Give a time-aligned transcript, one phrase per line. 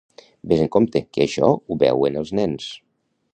[0.53, 2.73] Ves en compte que això ho veuen els nens.